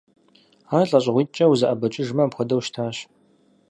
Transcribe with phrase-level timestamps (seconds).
[0.77, 2.97] Ар лӀэщӀыгъуитӀкӀэ узэӀэбэкӀыжмэ апхуэдэу щытащ.